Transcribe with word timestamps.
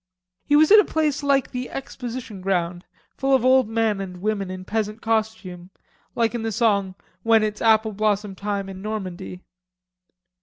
He 0.47 0.55
was 0.55 0.71
in 0.71 0.79
a 0.79 0.83
place 0.83 1.21
like 1.21 1.51
the 1.51 1.69
Exposition 1.69 2.41
ground, 2.41 2.85
full 3.17 3.35
of 3.35 3.45
old 3.45 3.69
men 3.69 4.01
and 4.01 4.19
women 4.19 4.49
in 4.49 4.65
peasant 4.65 4.99
costume, 4.99 5.69
like 6.15 6.33
in 6.33 6.41
the 6.41 6.51
song, 6.51 6.95
"When 7.21 7.43
It's 7.43 7.61
Apple 7.61 7.91
Blossom 7.91 8.33
Time 8.33 8.67
in 8.67 8.81
Normandy." 8.81 9.41